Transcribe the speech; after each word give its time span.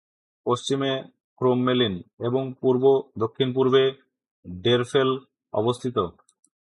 পশ্চিমে 0.45 0.91
ক্রোমমেলিন 1.41 1.93
এবং 2.19 2.43
পূর্ব-দক্ষিণপূর্বে 2.61 3.83
ডেরফেল 4.45 5.09
অবস্থিত। 5.53 5.97